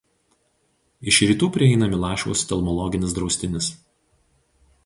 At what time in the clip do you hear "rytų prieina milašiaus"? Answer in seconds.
1.31-2.43